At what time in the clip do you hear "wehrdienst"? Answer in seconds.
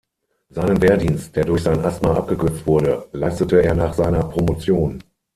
0.81-1.35